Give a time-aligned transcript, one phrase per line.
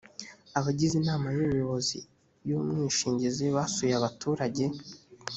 [0.57, 1.97] abagize inama y’ubuyobozi
[2.47, 4.63] y’umwishingizi basuye abaturage